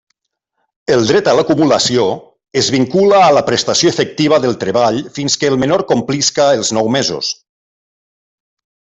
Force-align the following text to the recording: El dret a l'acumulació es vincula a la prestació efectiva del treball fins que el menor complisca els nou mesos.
El 0.93 1.03
dret 1.09 1.27
a 1.31 1.33
l'acumulació 1.39 2.05
es 2.61 2.69
vincula 2.75 3.19
a 3.25 3.35
la 3.37 3.43
prestació 3.49 3.91
efectiva 3.95 4.39
del 4.45 4.57
treball 4.63 4.97
fins 5.17 5.35
que 5.43 5.51
el 5.53 5.59
menor 5.65 5.83
complisca 5.91 6.47
els 6.61 6.73
nou 6.79 6.89
mesos. 6.97 7.31